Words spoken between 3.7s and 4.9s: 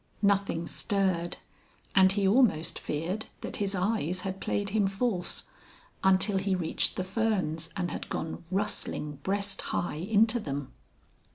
eyes had played him